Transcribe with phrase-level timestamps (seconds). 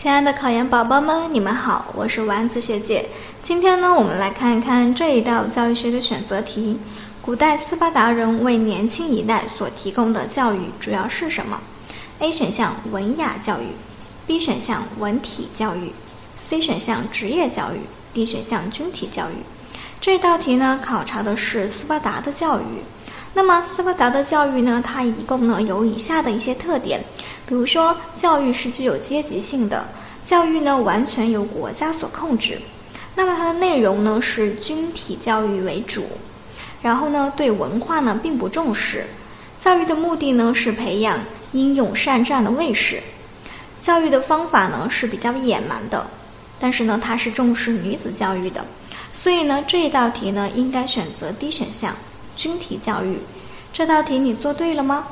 [0.00, 3.04] 亲爱的考研宝宝们，你们好，我是丸子学姐。
[3.42, 6.78] 今天呢，我们来看一看这一道教育学的选择题：
[7.20, 11.60] 古代斯巴达人为年轻一代所提供的教育主要是什么
[12.20, 13.66] ？A 选项文雅教育
[14.24, 15.92] ，B 选项文体教育
[16.48, 17.80] ，C 选项职业教育
[18.14, 19.42] ，D 选项军体教育。
[20.00, 22.62] 这道题呢，考察的是斯巴达的教育。
[23.34, 27.00] 那么斯巴达的教育呢，它一共呢有以下的一些特点。
[27.46, 29.86] 比如说，教育是具有阶级性的，
[30.24, 32.58] 教育呢完全由国家所控制。
[33.14, 36.04] 那么它的内容呢是军体教育为主，
[36.82, 39.04] 然后呢对文化呢并不重视。
[39.60, 41.18] 教育的目的呢是培养
[41.52, 43.00] 英勇善战的卫士。
[43.80, 46.06] 教育的方法呢是比较野蛮的，
[46.58, 48.64] 但是呢它是重视女子教育的。
[49.12, 51.94] 所以呢这一道题呢应该选择 D 选项，
[52.38, 53.18] 军体教育。
[53.72, 55.04] 这道题你做对了吗？